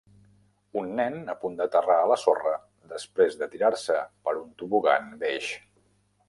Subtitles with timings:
[0.79, 2.53] Un nen a punt d'aterrar a la sorra
[2.95, 5.53] després de tirar-se per un tobogan beix